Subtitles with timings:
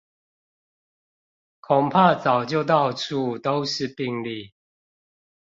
[1.59, 4.51] 恐怕早就到處都是病例